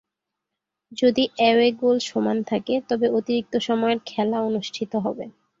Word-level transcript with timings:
যদি 0.91 1.23
away 1.37 1.69
goal 1.81 1.97
সমান 2.09 2.37
থাকে, 2.43 2.73
তবে 2.89 3.07
অতিরিক্ত 3.17 3.53
সময়ের 3.67 3.99
খেলা 4.05 4.37
অনুষ্ঠিত 4.41 4.91
হবে। 5.05 5.25